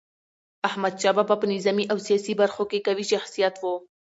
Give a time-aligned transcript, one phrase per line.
[0.67, 3.63] احمد شاه بابا په نظامي او سیاسي برخو کي قوي شخصیت و.